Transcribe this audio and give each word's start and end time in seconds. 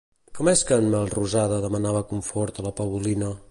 Com 0.37 0.47
és 0.53 0.63
que 0.69 0.77
en 0.83 0.87
Melrosada 0.93 1.61
demanava 1.67 2.03
confort 2.15 2.59
a 2.65 2.69
la 2.71 2.75
Paulina? 2.83 3.33